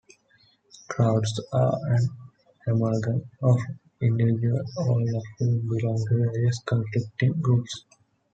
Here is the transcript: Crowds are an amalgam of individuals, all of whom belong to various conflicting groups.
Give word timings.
Crowds 0.87 1.39
are 1.53 1.77
an 1.93 2.09
amalgam 2.65 3.23
of 3.43 3.59
individuals, 4.01 4.73
all 4.79 4.99
of 5.15 5.23
whom 5.37 5.59
belong 5.69 6.03
to 6.09 6.31
various 6.33 6.57
conflicting 6.65 7.39
groups. 7.39 7.85